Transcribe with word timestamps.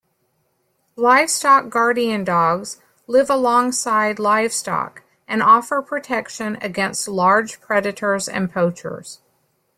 Livestock 0.95 1.69
guardian 1.69 2.23
dogs 2.23 2.81
live 3.05 3.29
alongside 3.29 4.17
livestock 4.17 5.03
and 5.27 5.43
offer 5.43 5.79
protection 5.83 6.57
against 6.59 7.07
large 7.07 7.61
predators 7.61 8.27
and 8.27 8.51
poachers. 8.51 9.19